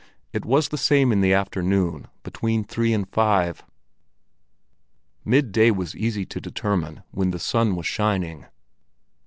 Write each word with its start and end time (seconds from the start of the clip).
It 0.33 0.45
was 0.45 0.69
the 0.69 0.79
same 0.79 1.11
in 1.11 1.21
the 1.21 1.31
afternoon 1.31 2.07
between 2.23 2.63
three 2.63 2.91
and 2.91 3.07
five. 3.07 3.63
Midday 5.23 5.69
was 5.69 5.95
easy 5.95 6.25
to 6.25 6.41
determine 6.41 7.03
when 7.11 7.29
the 7.29 7.37
sun 7.37 7.75
was 7.75 7.85
shining. 7.85 8.47